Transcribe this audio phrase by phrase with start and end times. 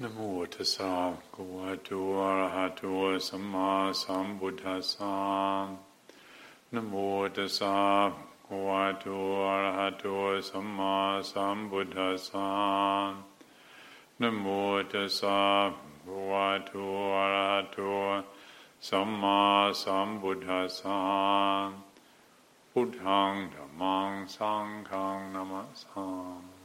[0.00, 0.18] นโม
[0.52, 2.82] ตัสสะภะคะวะโตอะระหะโต
[3.28, 3.70] สัมมา
[4.02, 5.16] สัมพุทธัสสะ
[6.74, 6.94] นโม
[7.36, 7.76] ตัสสะ
[8.10, 9.04] ภะคะวะโต
[9.48, 10.04] อะระหะโต
[10.48, 10.96] สัมมา
[11.30, 12.48] สัมพุทธัสสะ
[14.20, 14.46] นโม
[14.92, 16.72] ตัสสะภะคะวะโต
[17.16, 17.78] อะระหะโต
[18.88, 19.40] สัมมา
[19.82, 20.98] สัมพุทธัสสะ
[22.70, 26.06] พุทธังธัมมังสังฆังนามัสสา
[26.42, 26.55] มิ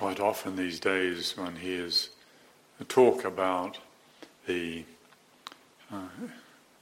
[0.00, 2.08] quite often these days one hears
[2.80, 3.76] a talk about
[4.46, 4.82] the
[5.92, 6.08] uh,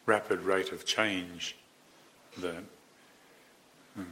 [0.07, 1.57] rapid rate of change
[2.37, 2.62] that
[3.99, 4.07] um,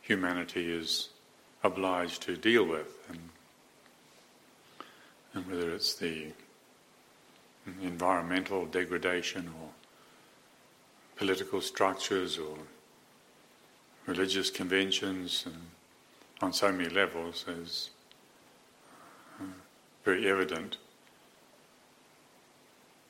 [0.00, 1.10] humanity is
[1.62, 3.20] obliged to deal with, and,
[5.34, 6.26] and whether it's the
[7.82, 9.68] environmental degradation or
[11.14, 12.56] political structures or
[14.06, 15.54] religious conventions and
[16.42, 17.91] on so many levels uh,
[20.04, 20.78] very evident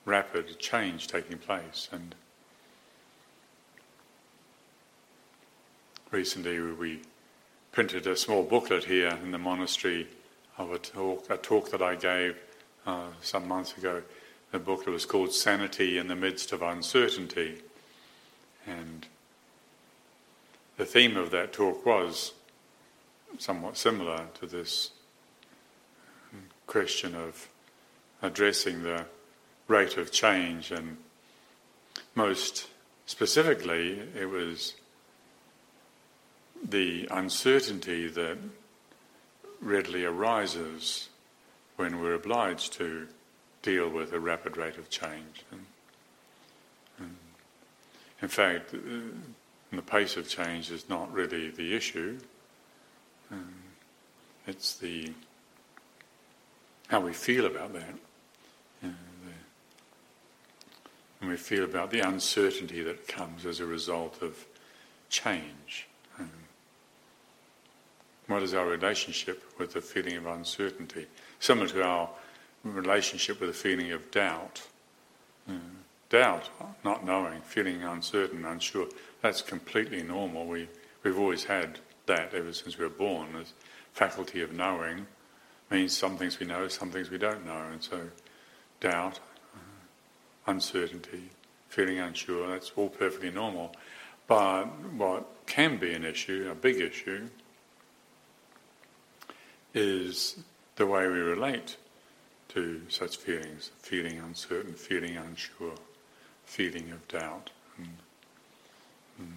[0.04, 2.14] rapid change taking place and
[6.10, 7.00] recently we
[7.72, 10.06] printed a small booklet here in the monastery
[10.58, 12.36] of a talk, a talk that I gave
[12.86, 14.02] uh, some months ago.
[14.50, 17.62] The booklet was called Sanity in the Midst of Uncertainty.
[18.66, 19.06] And
[20.76, 22.32] the theme of that talk was
[23.38, 24.90] somewhat similar to this
[26.73, 27.51] question of
[28.23, 29.05] addressing the
[29.69, 30.97] rate of change, and
[32.15, 32.67] most
[33.05, 34.75] specifically, it was
[36.67, 38.39] the uncertainty that
[39.61, 41.11] readily arises
[41.77, 43.06] when we're obliged to
[43.61, 45.45] deal with a rapid rate of change.
[45.50, 45.67] And,
[46.98, 47.17] and
[48.23, 52.19] in fact, the pace of change is not really the issue.
[53.31, 53.53] Um,
[54.47, 55.12] it's the
[56.92, 57.94] how we feel about that.
[58.82, 58.94] And
[61.30, 64.44] we feel about the uncertainty that comes as a result of
[65.08, 65.88] change.
[66.19, 66.28] Um,
[68.26, 71.06] what is our relationship with the feeling of uncertainty?
[71.41, 72.10] Similar to our
[72.62, 74.60] relationship with the feeling of doubt.
[76.10, 76.50] Doubt,
[76.84, 78.86] not knowing, feeling uncertain, unsure,
[79.22, 80.44] that's completely normal.
[80.44, 80.69] We,
[81.02, 83.32] we've always had that ever since we were born.
[83.32, 83.47] The
[83.94, 85.06] faculty of knowing
[85.72, 88.00] means some things we know, some things we don't know, and so
[88.81, 89.21] doubt,
[90.47, 91.31] uncertainty,
[91.69, 93.75] feeling unsure, that's all perfectly normal.
[94.27, 94.65] But
[94.97, 97.28] what can be an issue, a big issue,
[99.75, 100.37] is
[100.77, 101.77] the way we relate
[102.49, 105.75] to such feelings feeling uncertain, feeling unsure,
[106.44, 107.50] feeling of doubt.
[107.78, 107.88] And,
[109.19, 109.32] and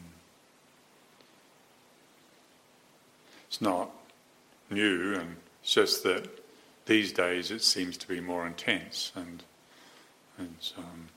[3.56, 3.90] It's not
[4.70, 6.30] new, and it's just that
[6.86, 9.44] these days it seems to be more intense, and
[10.38, 11.08] and um,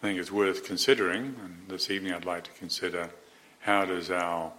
[0.00, 1.34] I think it's worth considering.
[1.42, 3.10] And this evening, I'd like to consider
[3.58, 4.52] how does our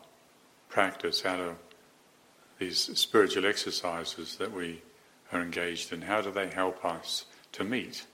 [0.68, 1.56] practice, how do
[2.60, 4.82] these spiritual exercises that we
[5.32, 7.24] are engaged in, how do they help us
[7.54, 8.06] to meet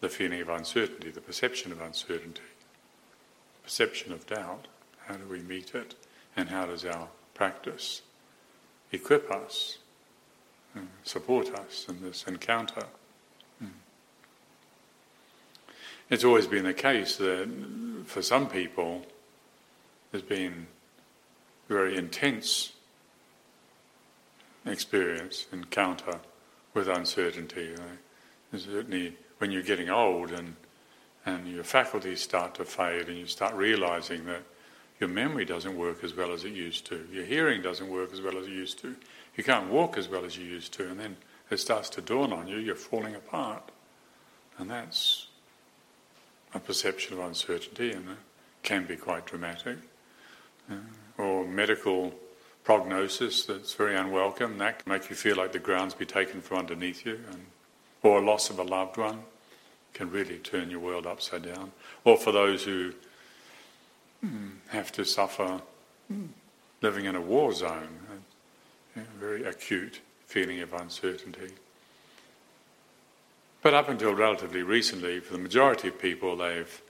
[0.00, 2.40] the feeling of uncertainty, the perception of uncertainty,
[3.62, 4.66] perception of doubt?
[5.04, 5.94] How do we meet it?
[6.34, 8.00] And how does our practice
[8.92, 9.78] equip us,
[11.02, 12.84] support us in this encounter?
[13.58, 13.66] Hmm.
[16.10, 17.48] It's always been the case that
[18.06, 19.04] for some people
[20.10, 20.66] there's been
[21.68, 22.72] very intense
[24.64, 26.20] experience, encounter
[26.74, 27.74] with uncertainty.
[28.56, 30.56] certainly when you're getting old and,
[31.26, 34.42] and your faculties start to fade and you start realizing that
[35.00, 37.06] your memory doesn't work as well as it used to.
[37.12, 38.96] Your hearing doesn't work as well as it used to.
[39.36, 40.88] You can't walk as well as you used to.
[40.88, 41.16] And then
[41.50, 43.70] it starts to dawn on you, you're falling apart.
[44.58, 45.28] And that's
[46.52, 48.16] a perception of uncertainty and it
[48.62, 49.78] can be quite dramatic.
[50.70, 50.74] Uh,
[51.16, 52.12] or medical
[52.64, 56.58] prognosis that's very unwelcome, that can make you feel like the ground's be taken from
[56.58, 57.18] underneath you.
[57.30, 57.46] And,
[58.02, 59.20] or a loss of a loved one
[59.94, 61.72] can really turn your world upside down.
[62.04, 62.92] Or for those who
[64.68, 65.60] have to suffer.
[66.80, 67.98] Living in a war zone,
[68.96, 71.50] a, very acute feeling of uncertainty.
[73.62, 76.82] But up until relatively recently, for the majority of people, they've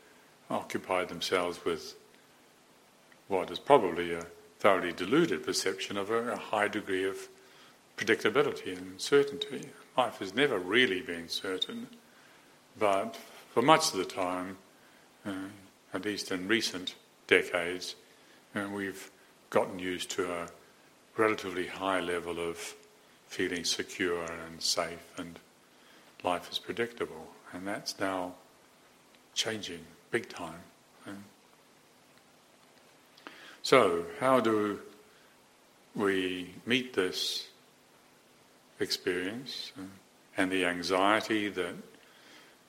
[0.50, 1.94] occupied themselves with
[3.28, 4.26] what is probably a
[4.58, 7.28] thoroughly deluded perception of a, a high degree of
[7.96, 9.68] predictability and certainty.
[9.96, 11.88] Life has never really been certain,
[12.78, 13.16] but
[13.52, 14.56] for much of the time,
[15.26, 15.32] uh,
[15.92, 16.94] at least in recent
[17.28, 17.94] decades,
[18.54, 19.10] and we've
[19.50, 20.48] gotten used to a
[21.16, 22.74] relatively high level of
[23.28, 25.38] feeling secure and safe and
[26.24, 27.28] life is predictable.
[27.52, 28.34] And that's now
[29.34, 29.80] changing
[30.10, 30.60] big time.
[33.62, 34.80] So, how do
[35.94, 37.48] we meet this
[38.80, 39.72] experience
[40.36, 41.74] and the anxiety that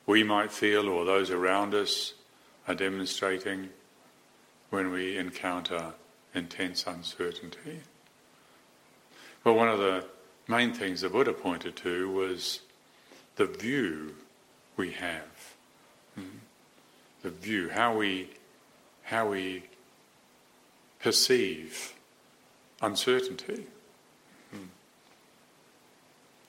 [0.05, 2.15] we might feel or those around us
[2.67, 3.69] are demonstrating
[4.69, 5.93] when we encounter
[6.33, 7.81] intense uncertainty?
[9.43, 10.05] Well, one of the
[10.47, 12.61] main things the Buddha pointed to was
[13.35, 14.15] the view
[14.75, 15.55] we have.
[16.19, 16.39] Mm?
[17.21, 18.29] The view, how we,
[19.03, 19.63] how we
[20.99, 21.93] perceive
[22.81, 23.65] uncertainty.
[24.53, 24.67] Mm.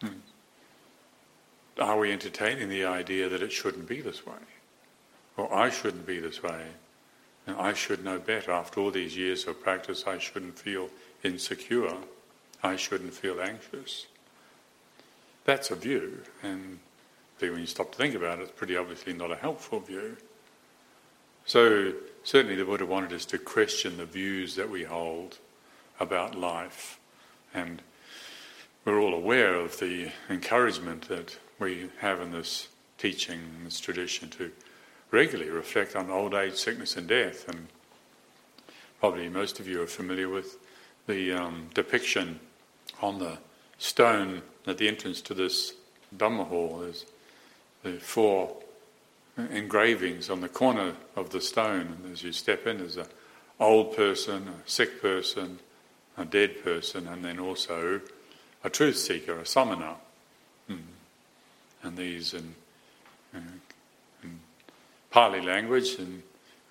[0.03, 0.15] Mm.
[1.81, 4.35] Are we entertaining the idea that it shouldn't be this way?
[5.37, 6.67] Or I shouldn't be this way?
[7.59, 8.53] I should know better.
[8.53, 10.91] After all these years of practice, I shouldn't feel
[11.23, 11.95] insecure.
[12.63, 14.07] I shouldn't feel anxious.
[15.45, 16.79] That's a view, and
[17.39, 20.19] when you stop to think about it, it's pretty obviously not a helpful view.
[21.47, 25.39] So, certainly, the Buddha wanted us to question the views that we hold
[25.99, 27.01] about life,
[27.55, 27.81] and
[28.85, 32.69] we're all aware of the encouragement that we have in this
[32.99, 34.53] teaching, this tradition, to
[35.11, 37.49] regularly reflect on old age, sickness, and death.
[37.49, 37.69] And
[39.01, 40.57] probably most of you are familiar with
[41.07, 42.41] the um, depiction
[43.03, 43.39] on the
[43.79, 45.75] stone at the entrance to this
[46.17, 46.79] Dhamma hall.
[46.81, 47.07] There's
[47.83, 48.57] the four
[49.37, 51.97] engravings on the corner of the stone.
[52.03, 53.07] And as you step in, there's an
[53.59, 55.59] old person, a sick person,
[56.17, 58.01] a dead person, and then also
[58.63, 59.97] a truth seeker, a samana.
[60.69, 60.77] Hmm.
[61.83, 62.55] And these in,
[63.33, 63.61] in
[65.11, 66.23] Pali language, and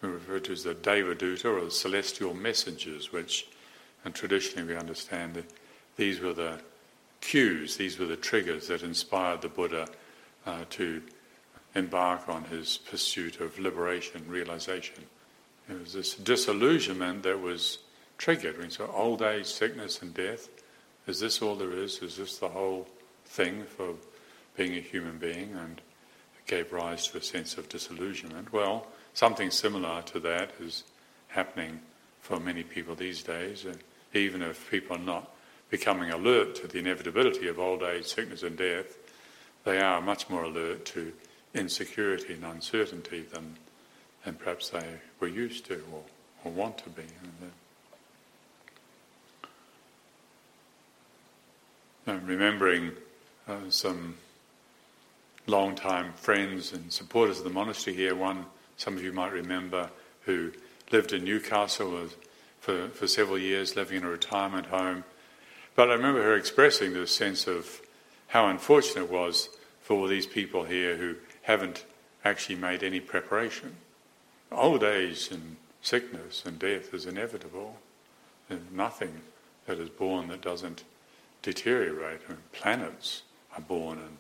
[0.02, 3.48] we refer to as the Devaduta or the celestial messengers, which,
[4.06, 5.52] and traditionally we understand that
[5.98, 6.60] these were the
[7.22, 9.88] cues, these were the triggers that inspired the Buddha
[10.46, 11.02] uh, to
[11.76, 15.04] embark on his pursuit of liberation, realization.
[15.70, 17.80] It was this disillusionment that was
[18.18, 18.58] triggered.
[18.58, 20.50] When so old age, sickness, and death.
[21.08, 22.00] Is this all there is?
[22.00, 22.88] Is this the whole
[23.26, 23.94] thing for
[24.56, 25.56] being a human being?
[25.56, 25.82] And
[26.50, 28.52] gave rise to a sense of disillusionment.
[28.52, 30.84] Well, something similar to that is
[31.28, 31.80] happening
[32.22, 33.66] for many people these days.
[33.66, 33.76] Uh,
[34.14, 35.32] even if people are not
[35.70, 38.98] becoming alert to the inevitability of old age, sickness, and death,
[39.64, 41.14] they are much more alert to
[41.54, 43.56] insecurity and uncertainty than,
[44.26, 46.04] than perhaps they were used to or,
[46.44, 47.04] or want to be.
[52.08, 52.94] And remembering
[53.48, 54.16] uh, some
[55.50, 58.46] long-time friends and supporters of the monastery here, one
[58.78, 59.90] some of you might remember
[60.22, 60.52] who
[60.92, 62.08] lived in Newcastle
[62.62, 65.04] for, for several years, living in a retirement home
[65.80, 67.82] but I remember her expressing this sense of
[68.28, 69.48] how unfortunate it was
[69.82, 71.86] for all these people here who haven't
[72.26, 73.78] actually made any preparation.
[74.52, 77.78] Old age and sickness and death is inevitable.
[78.50, 79.22] There's nothing
[79.68, 80.84] that is born that doesn't
[81.44, 82.20] deteriorate.
[82.28, 83.22] I mean, planets
[83.56, 84.18] are born and,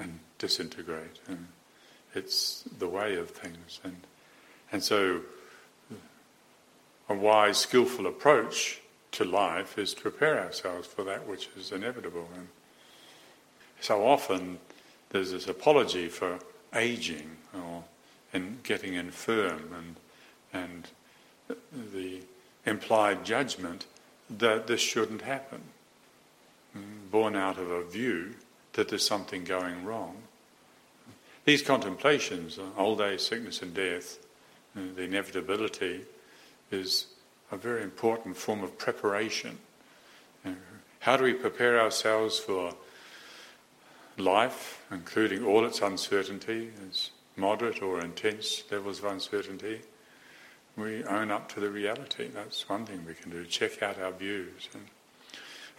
[0.00, 1.18] and disintegrate.
[1.26, 1.48] And
[2.14, 3.80] it's the way of things.
[3.84, 3.96] And,
[4.72, 5.20] and so,
[7.08, 8.80] a wise, skillful approach
[9.12, 12.28] to life is to prepare ourselves for that which is inevitable.
[12.34, 12.48] And
[13.80, 14.58] so often
[15.10, 16.38] there's this apology for
[16.74, 17.84] aging or
[18.32, 19.96] in getting infirm and
[20.52, 20.88] and
[21.92, 22.20] the
[22.66, 23.86] implied judgment
[24.30, 25.62] that this shouldn't happen,
[26.76, 28.34] mm, born out of a view
[28.74, 30.16] that there's something going wrong.
[31.48, 34.18] These contemplations, old age, sickness, and death,
[34.76, 36.02] uh, the inevitability,
[36.70, 37.06] is
[37.50, 39.56] a very important form of preparation.
[40.44, 40.50] Uh,
[41.00, 42.74] how do we prepare ourselves for
[44.18, 49.80] life, including all its uncertainty, its moderate or intense levels of uncertainty?
[50.76, 52.28] We own up to the reality.
[52.28, 53.46] That's one thing we can do.
[53.46, 54.68] Check out our views.
[54.74, 54.84] And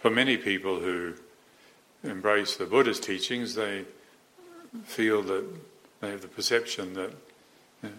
[0.00, 1.14] for many people who
[2.02, 3.84] embrace the Buddha's teachings, they
[4.84, 5.44] feel that
[6.00, 7.12] they have the perception that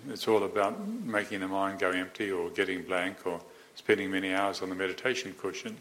[0.10, 3.42] it's all about making the mind go empty or getting blank or
[3.76, 5.78] spending many hours on the meditation cushion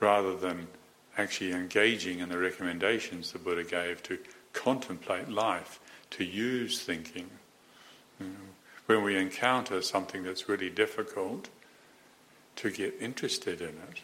[0.00, 0.66] rather than
[1.16, 4.18] actually engaging in the recommendations the Buddha gave to
[4.52, 5.80] contemplate life,
[6.10, 7.28] to use thinking.
[8.86, 11.48] When we encounter something that's really difficult,
[12.56, 14.00] to get interested in it.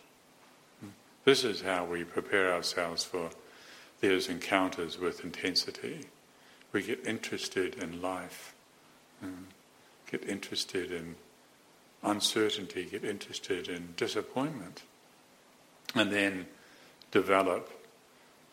[1.25, 3.31] This is how we prepare ourselves for
[4.01, 6.07] those encounters with intensity.
[6.75, 8.53] We get interested in life,
[9.25, 9.45] mm,
[10.11, 11.15] get interested in
[12.03, 14.83] uncertainty, get interested in disappointment,
[15.95, 16.47] and then
[17.13, 17.71] develop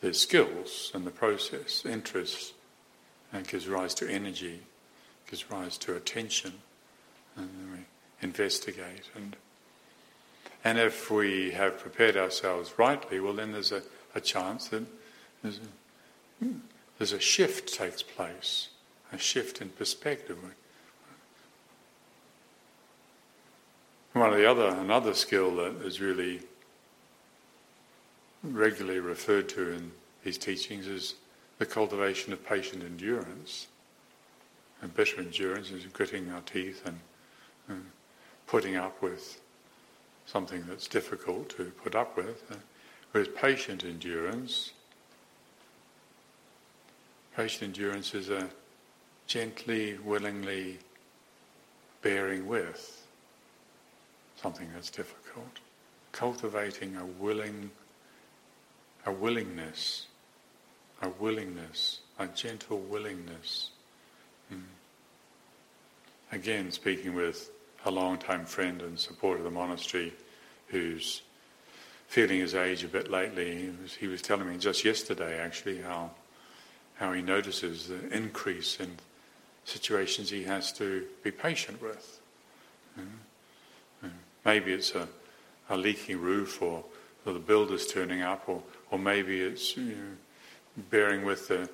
[0.02, 2.54] the skills and the process, interest,
[3.34, 4.60] and gives rise to energy,
[5.28, 6.54] gives rise to attention,
[7.36, 9.10] and then we investigate.
[9.16, 9.36] And,
[10.64, 13.82] and if we have prepared ourselves rightly, well, then there's a,
[14.14, 14.84] a chance that
[15.42, 16.60] there's a, hmm,
[17.02, 18.70] there's a shift takes place,
[19.12, 20.38] a shift in perspective.
[24.14, 26.42] One of the other, another skill that is really
[28.44, 29.92] regularly referred to in
[30.24, 31.16] these teachings is
[31.58, 33.66] the cultivation of patient endurance.
[34.84, 37.00] And better endurance is gritting our teeth and,
[37.68, 37.84] and
[38.46, 39.42] putting up with
[40.28, 42.44] something that's difficult to put up with.
[42.52, 42.58] Uh,
[43.12, 44.74] whereas patient endurance,
[47.36, 48.50] patient endurance is a
[49.28, 50.78] gently, willingly
[52.02, 53.06] bearing with
[54.42, 55.60] something that's difficult.
[56.12, 57.72] Cultivating a willing
[59.06, 60.08] a willingness,
[61.02, 63.72] a willingness, a gentle willingness.
[64.54, 64.62] Mm.
[66.32, 67.50] Again, speaking with
[67.86, 70.14] a long-time friend and supporter of the monastery
[70.68, 71.22] who's
[72.08, 75.82] feeling his age a bit lately, he was, he was telling me just yesterday actually
[75.82, 76.12] how,
[77.02, 78.96] how he notices the increase in
[79.66, 82.22] situations he has to be patient with.
[82.98, 83.06] Mm.
[84.06, 84.12] Mm.
[84.46, 85.08] Maybe it's a,
[85.70, 86.86] a leaking roof or,
[87.26, 91.70] or the builder's turning up or or maybe it's you know, bearing with the,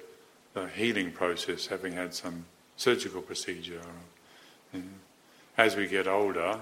[0.54, 2.46] the, healing process, having had some
[2.78, 3.82] surgical procedure.
[5.58, 6.60] as we get older,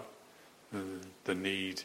[1.26, 1.84] the need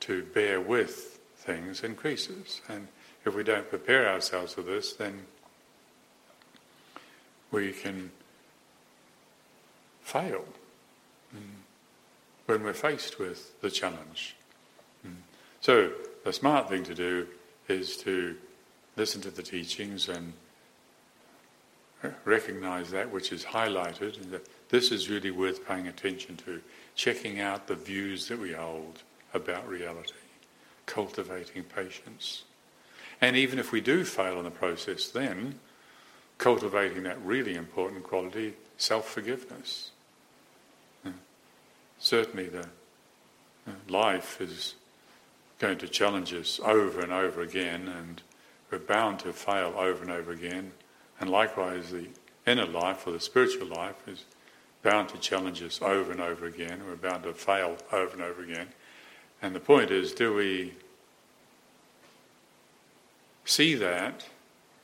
[0.00, 2.60] to bear with things increases.
[2.68, 2.88] And
[3.24, 5.22] if we don't prepare ourselves for this, then
[7.50, 8.10] we can
[10.02, 10.44] fail
[11.34, 11.40] mm.
[12.46, 14.36] when we're faced with the challenge.
[15.06, 15.16] Mm.
[15.60, 15.92] So
[16.24, 17.26] the smart thing to do
[17.68, 18.36] is to
[18.96, 20.32] listen to the teachings and
[22.24, 26.60] recognize that which is highlighted and that this is really worth paying attention to,
[26.94, 29.02] checking out the views that we hold
[29.34, 30.12] about reality,
[30.86, 32.44] cultivating patience.
[33.20, 35.58] And even if we do fail in the process, then
[36.38, 39.90] cultivating that really important quality, self forgiveness.
[41.98, 42.60] Certainly, the
[43.66, 44.76] uh, life is
[45.58, 48.22] going to challenge us over and over again, and
[48.70, 50.70] we're bound to fail over and over again.
[51.20, 52.06] And likewise, the
[52.46, 54.24] inner life or the spiritual life is
[54.82, 56.82] bound to challenge us over and over again.
[56.86, 58.68] We're bound to fail over and over again.
[59.42, 60.74] And the point is, do we
[63.44, 64.24] see that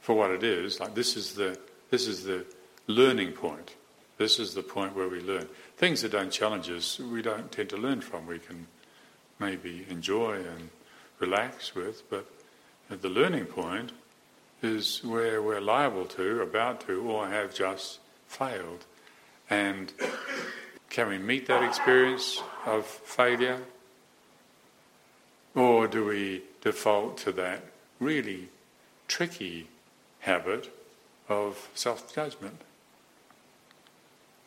[0.04, 0.80] for what it is?
[0.80, 1.58] Like this is the
[1.88, 2.44] this is the
[2.86, 3.74] learning point.
[4.18, 5.48] This is the point where we learn.
[5.78, 8.26] Things that don't challenge us, we don't tend to learn from.
[8.26, 8.66] We can
[9.38, 10.68] maybe enjoy and
[11.20, 12.26] relax with, but
[12.90, 13.92] the learning point
[14.62, 18.84] is where we're liable to, about to, or have just failed.
[19.48, 19.90] And
[20.90, 23.62] can we meet that experience of failure?
[25.54, 27.64] Or do we default to that
[27.98, 28.48] really
[29.08, 29.68] tricky
[30.24, 30.72] habit
[31.28, 32.60] of self judgment?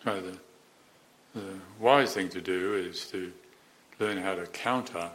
[0.04, 3.32] So, the, the wise thing to do is to
[4.00, 5.12] learn how to counter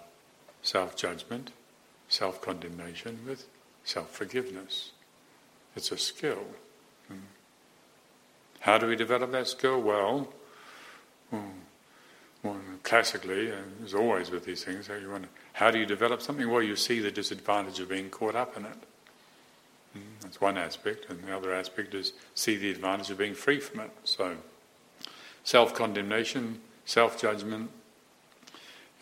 [0.62, 1.50] self judgment,
[2.08, 3.46] self condemnation with
[3.84, 4.92] self forgiveness.
[5.74, 6.44] It's a skill.
[7.08, 7.26] Hmm.
[8.60, 9.80] How do we develop that skill?
[9.80, 10.28] Well,
[11.32, 13.52] well classically,
[13.84, 14.88] as always with these things,
[15.54, 16.48] how do you develop something?
[16.48, 18.78] Well, you see the disadvantage of being caught up in it.
[20.22, 23.80] That's one aspect, and the other aspect is see the advantage of being free from
[23.80, 23.90] it.
[24.04, 24.36] So,
[25.44, 27.70] self condemnation, self judgment,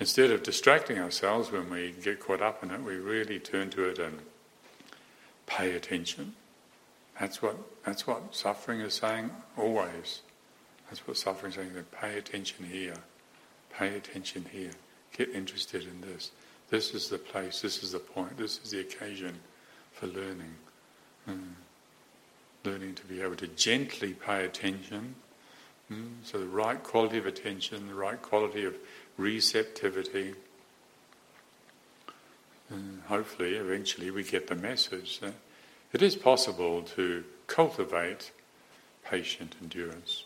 [0.00, 3.84] Instead of distracting ourselves when we get caught up in it, we really turn to
[3.84, 4.18] it and
[5.44, 6.34] pay attention.
[7.20, 10.22] That's what that's what suffering is saying always.
[10.88, 11.72] That's what suffering is saying.
[11.92, 12.94] Pay attention here,
[13.76, 14.70] pay attention here.
[15.14, 16.30] Get interested in this.
[16.70, 17.60] This is the place.
[17.60, 18.38] This is the point.
[18.38, 19.38] This is the occasion
[19.92, 20.54] for learning.
[21.30, 21.54] Mm.
[22.64, 25.14] Learning to be able to gently pay attention.
[25.90, 26.10] Mm.
[26.24, 28.76] So the right quality of attention, the right quality of
[29.16, 30.34] receptivity.
[32.68, 35.34] And hopefully, eventually, we get the message that
[35.92, 38.30] it is possible to cultivate
[39.04, 40.24] patient endurance.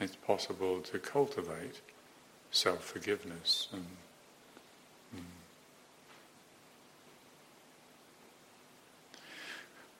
[0.00, 1.80] It's possible to cultivate
[2.50, 3.68] self forgiveness.
[3.72, 3.86] And,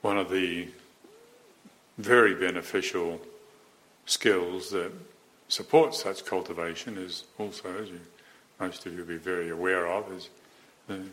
[0.05, 0.69] One of the
[1.97, 3.23] very beneficial
[4.05, 4.93] skills that
[5.49, 8.01] supports such cultivation is also, as you,
[8.61, 10.29] most of you will be very aware of, is
[10.89, 11.07] the,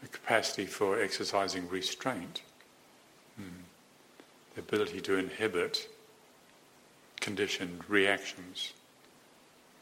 [0.00, 2.40] the capacity for exercising restraint,
[3.38, 3.44] mm.
[4.54, 5.86] the ability to inhibit
[7.20, 8.72] conditioned reactions.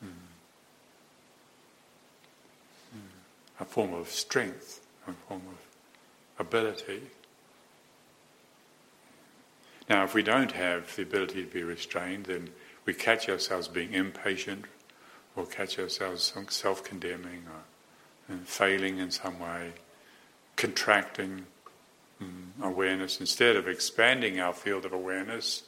[0.04, 0.08] Mm.
[2.96, 3.60] Mm.
[3.60, 7.02] A form of strength, a form of ability.
[9.92, 12.48] Now, if we don't have the ability to be restrained, then
[12.86, 14.64] we catch ourselves being impatient
[15.36, 19.74] or catch ourselves self condemning or failing in some way,
[20.56, 21.44] contracting
[22.22, 25.64] um, awareness instead of expanding our field of awareness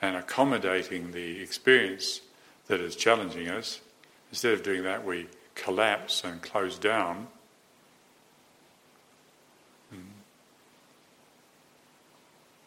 [0.00, 2.22] and accommodating the experience
[2.68, 3.82] that is challenging us.
[4.30, 7.26] Instead of doing that, we collapse and close down.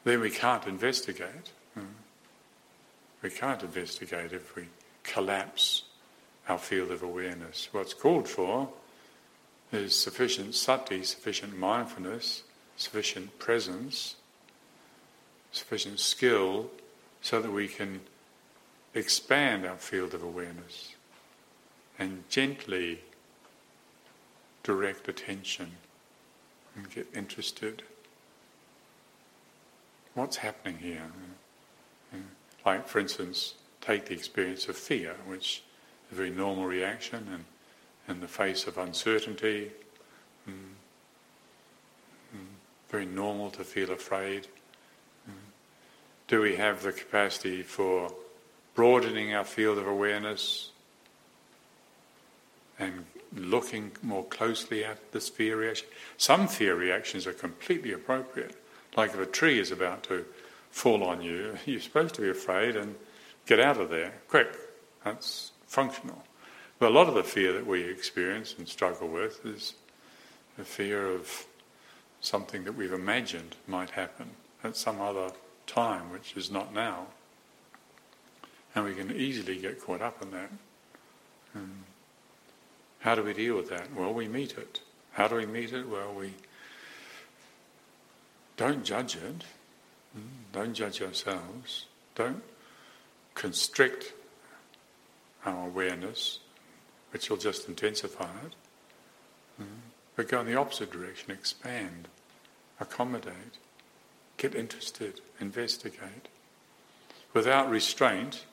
[0.03, 1.51] Then we can't investigate.
[1.77, 1.85] Mm.
[3.21, 4.67] We can't investigate if we
[5.03, 5.83] collapse
[6.49, 7.69] our field of awareness.
[7.71, 8.69] What's called for
[9.71, 12.43] is sufficient sati, sufficient mindfulness,
[12.75, 14.15] sufficient presence,
[15.51, 16.69] sufficient skill
[17.21, 18.01] so that we can
[18.93, 20.95] expand our field of awareness
[21.97, 22.99] and gently
[24.63, 25.71] direct attention
[26.75, 27.83] and get interested.
[30.13, 31.01] What's happening here?
[32.65, 35.63] Like, for instance, take the experience of fear, which
[36.07, 37.45] is a very normal reaction and
[38.07, 39.71] in the face of uncertainty.
[42.89, 44.47] Very normal to feel afraid.
[46.27, 48.13] Do we have the capacity for
[48.75, 50.71] broadening our field of awareness
[52.79, 53.05] and
[53.35, 55.87] looking more closely at this fear reaction?
[56.17, 58.55] Some fear reactions are completely appropriate.
[58.95, 60.25] Like if a tree is about to
[60.69, 62.95] fall on you, you're supposed to be afraid and
[63.45, 64.55] get out of there quick.
[65.03, 66.23] That's functional.
[66.79, 69.73] But a lot of the fear that we experience and struggle with is
[70.57, 71.45] the fear of
[72.21, 74.29] something that we've imagined might happen
[74.63, 75.31] at some other
[75.67, 77.07] time, which is not now.
[78.75, 80.51] And we can easily get caught up in that.
[81.53, 81.83] And
[82.99, 83.93] how do we deal with that?
[83.93, 84.79] Well, we meet it.
[85.11, 85.87] How do we meet it?
[85.87, 86.33] Well, we
[88.57, 89.43] don't judge it.
[90.13, 91.85] Hmm, don't judge ourselves.
[92.15, 92.43] Don't
[93.35, 94.13] constrict
[95.45, 96.39] our awareness,
[97.11, 98.53] which will just intensify it.
[99.57, 99.79] Hmm,
[100.15, 102.07] but go in the opposite direction, expand,
[102.79, 103.57] accommodate,
[104.37, 106.27] get interested, investigate.
[107.33, 108.45] Without restraint,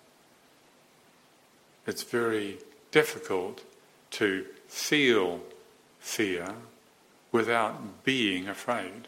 [1.86, 2.58] it's very
[2.90, 3.62] difficult
[4.12, 5.40] to feel
[5.98, 6.54] fear
[7.32, 9.06] without being afraid.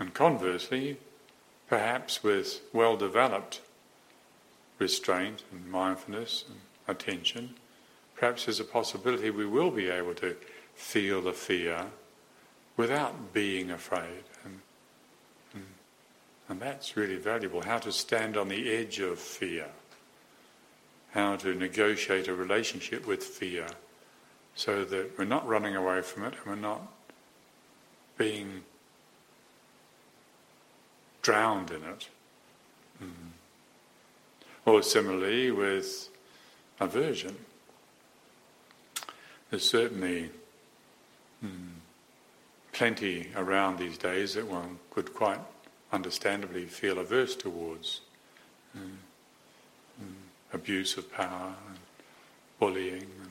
[0.00, 0.96] And conversely,
[1.68, 3.60] perhaps with well developed
[4.78, 7.54] restraint and mindfulness and attention,
[8.16, 10.36] perhaps there's a possibility we will be able to
[10.74, 11.84] feel the fear
[12.78, 14.24] without being afraid.
[14.42, 15.64] And,
[16.48, 17.60] and that's really valuable.
[17.60, 19.66] How to stand on the edge of fear,
[21.12, 23.66] how to negotiate a relationship with fear
[24.54, 26.80] so that we're not running away from it and we're not
[28.16, 28.62] being
[31.30, 32.08] drowned in it.
[33.02, 33.30] Mm.
[34.66, 36.08] Or similarly with
[36.80, 37.36] aversion.
[39.48, 40.30] There's certainly
[41.44, 41.50] mm,
[42.72, 45.40] plenty around these days that one could quite
[45.92, 48.00] understandably feel averse towards.
[48.76, 48.96] Mm,
[50.52, 51.78] abuse of power, and
[52.58, 53.30] bullying, and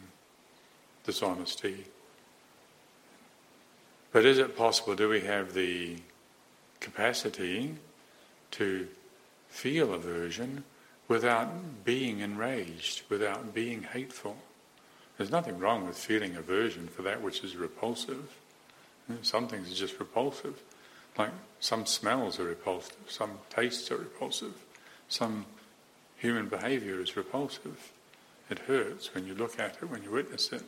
[1.04, 1.86] dishonesty.
[4.14, 5.98] But is it possible, do we have the
[6.80, 7.76] capacity
[8.52, 8.88] to
[9.50, 10.64] feel aversion
[11.08, 14.38] without being enraged, without being hateful.
[15.18, 18.38] There's nothing wrong with feeling aversion for that which is repulsive.
[19.24, 20.62] Some things are just repulsive.
[21.18, 24.54] Like some smells are repulsive, some tastes are repulsive,
[25.10, 25.46] some
[26.16, 27.92] human behavior is repulsive.
[28.50, 30.64] It hurts when you look at it, when you witness it.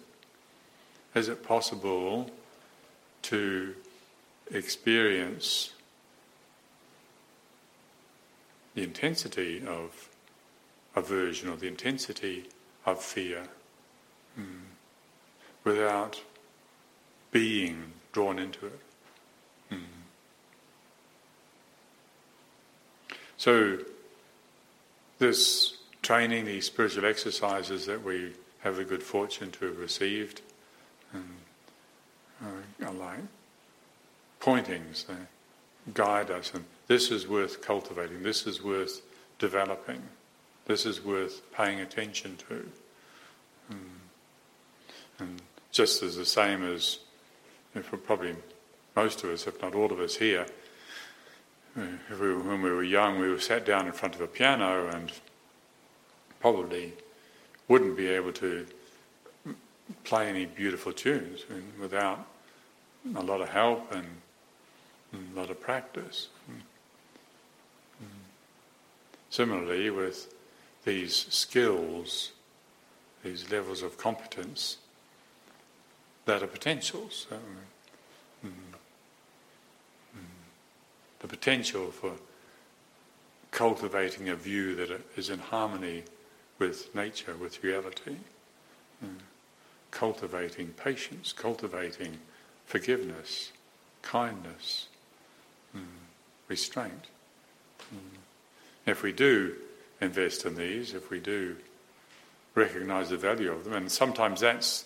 [1.16, 2.32] Is it possible
[3.24, 3.76] to
[4.52, 5.72] experience
[8.76, 10.10] the intensity of
[10.96, 12.46] aversion or the intensity
[12.86, 13.44] of fear
[14.40, 14.46] mm,
[15.64, 16.22] without
[17.32, 18.80] being drawn into it.
[19.72, 19.80] Mm.
[23.38, 23.80] So,
[25.20, 30.42] this training, these spiritual exercises that we have the good fortune to have received,
[31.14, 31.36] um,
[32.84, 33.20] are like
[34.40, 35.14] pointings, they
[35.94, 39.02] guide us and this is worth cultivating, this is worth
[39.40, 40.02] developing.
[40.66, 42.70] this is worth paying attention to.
[43.72, 43.78] Mm.
[45.20, 45.42] And
[45.72, 47.00] just as the same as,
[47.74, 48.36] if probably
[48.96, 50.46] most of us, if not all of us here,
[51.78, 51.84] uh,
[52.20, 55.12] we, when we were young, we were sat down in front of a piano and
[56.40, 56.94] probably
[57.68, 58.66] wouldn't be able to
[60.04, 61.42] play any beautiful tunes
[61.80, 62.28] without
[63.16, 64.06] a lot of help and
[65.14, 66.30] a lot of practice.
[69.30, 70.34] Similarly, with
[70.84, 72.34] these skills,
[73.24, 74.78] these levels of competence
[76.26, 77.28] that are potentials.
[77.32, 80.22] Mm, mm,
[81.20, 82.14] the potential for
[83.52, 86.04] cultivating a view that is in harmony
[86.60, 88.18] with nature, with reality,
[89.04, 89.16] mm,
[89.92, 92.18] cultivating patience, cultivating
[92.66, 93.52] forgiveness,
[94.02, 94.91] kindness, mm,
[96.52, 97.06] restraint.
[97.94, 98.18] Mm.
[98.86, 99.56] If we do
[100.02, 101.56] invest in these, if we do
[102.56, 104.86] recognize the value of them, and sometimes that's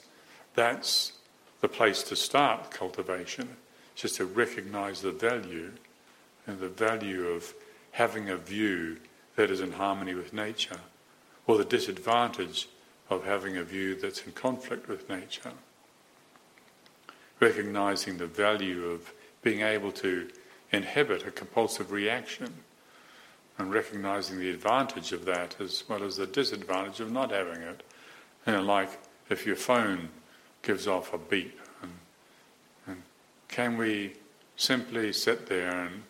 [0.53, 1.13] that's
[1.61, 3.47] the place to start cultivation,
[3.95, 5.71] just to recognize the value
[6.45, 7.53] and the value of
[7.91, 8.97] having a view
[9.35, 10.79] that is in harmony with nature,
[11.47, 12.69] or the disadvantage
[13.09, 15.51] of having a view that's in conflict with nature.
[17.39, 20.29] Recognizing the value of being able to
[20.75, 22.53] inhibit a compulsive reaction
[23.57, 27.83] and recognizing the advantage of that as well as the disadvantage of not having it.
[28.45, 28.89] You know, like
[29.29, 30.09] if your phone
[30.61, 31.91] gives off a beep, and,
[32.87, 33.01] and
[33.47, 34.13] can we
[34.57, 36.03] simply sit there and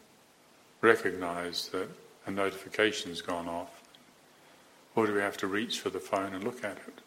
[0.82, 1.88] recognize that
[2.25, 3.82] a notification's gone off,
[4.95, 7.01] or do we have to reach for the phone and look at it?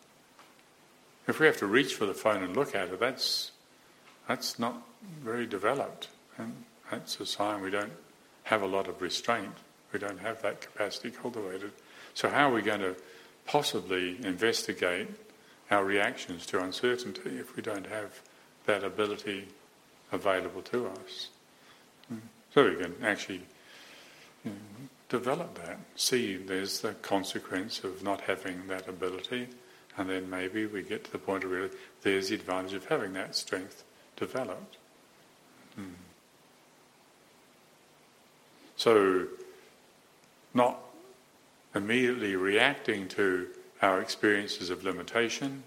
[1.27, 3.53] If we have to reach for the phone and look at it, that's
[4.27, 4.83] that's not
[5.23, 7.92] very developed, and that's a sign we don't
[8.44, 9.53] have a lot of restraint.
[9.92, 11.72] We don't have that capacity cultivated.
[12.14, 12.96] So, how are we going to
[13.46, 15.09] possibly investigate
[15.70, 18.20] our reactions to uncertainty if we don't have
[18.66, 19.48] that ability
[20.12, 21.29] available to us?
[22.09, 22.16] Hmm.
[22.55, 23.42] So, we can actually
[24.44, 24.57] you know,
[25.09, 29.48] develop that, see there's the consequence of not having that ability,
[29.96, 31.70] and then maybe we get to the point of really
[32.03, 33.85] there's the advantage of having that strength
[34.16, 34.77] developed.
[35.74, 36.08] Hmm.
[38.79, 39.27] So,
[40.55, 40.79] not
[41.75, 43.49] immediately reacting to
[43.83, 45.64] our experiences of limitation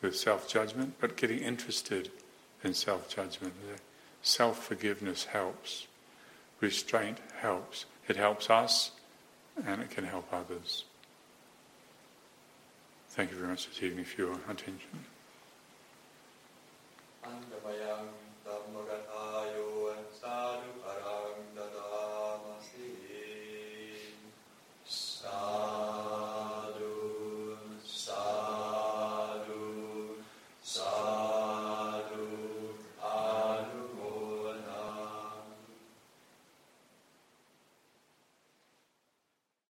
[0.00, 2.12] with self judgment, but getting interested
[2.62, 3.54] in self judgment.
[4.22, 5.88] Self forgiveness helps,
[6.60, 7.84] restraint helps.
[8.06, 8.92] It helps us
[9.66, 10.84] and it can help others.
[13.08, 15.04] Thank you very much this evening for your attention.